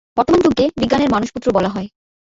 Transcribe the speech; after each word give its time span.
বর্তমান 0.17 0.39
যুগকে 0.41 0.65
বিজ্ঞানের 0.81 1.13
মানসপুত্র 1.13 1.47
বলা 1.51 1.69
হয়। 1.69 1.87